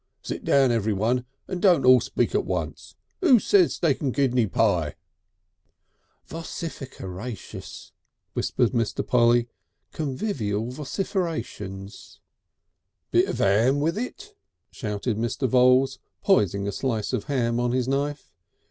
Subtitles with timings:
[0.23, 2.95] Sit down everyone and don't all speak at once.
[3.21, 4.95] Who says steak and kidney pie?..."
[6.27, 7.91] "Vocificeratious,"
[8.33, 9.05] whispered Mr.
[9.05, 9.47] Polly.
[9.91, 12.17] "Convivial vocificerations."
[13.11, 14.33] "Bit of 'am with it,"
[14.71, 15.47] shouted Mr.
[15.47, 18.33] Voules, poising a slice of ham on his knife.